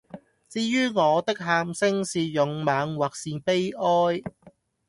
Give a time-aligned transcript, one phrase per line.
[0.49, 4.19] 至于我的喊聲是勇猛或是悲哀，